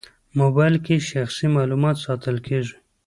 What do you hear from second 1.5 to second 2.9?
معلومات ساتل کېږي.